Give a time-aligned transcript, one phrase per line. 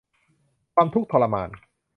[0.75, 1.49] ความทุกข์ทรมาน